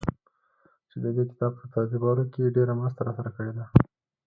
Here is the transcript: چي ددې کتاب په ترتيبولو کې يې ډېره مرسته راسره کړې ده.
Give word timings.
چي 0.89 0.97
ددې 1.03 1.23
کتاب 1.31 1.51
په 1.59 1.65
ترتيبولو 1.73 2.23
کې 2.31 2.39
يې 2.43 2.49
ډېره 2.57 2.73
مرسته 2.79 2.99
راسره 3.07 3.29
کړې 3.35 3.51
ده. 3.57 3.65